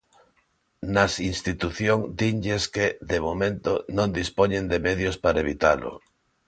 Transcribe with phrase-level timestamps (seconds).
[0.95, 5.91] Nas institución dinlles que, de momento, non dispoñen de medios para evitalo.